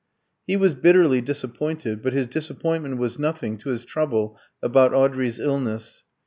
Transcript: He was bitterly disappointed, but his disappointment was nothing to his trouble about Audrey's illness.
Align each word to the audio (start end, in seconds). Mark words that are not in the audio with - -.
He 0.47 0.57
was 0.57 0.73
bitterly 0.73 1.21
disappointed, 1.21 2.01
but 2.01 2.13
his 2.13 2.25
disappointment 2.25 2.97
was 2.97 3.19
nothing 3.19 3.59
to 3.59 3.69
his 3.69 3.85
trouble 3.85 4.35
about 4.63 4.95
Audrey's 4.95 5.39
illness. 5.39 6.03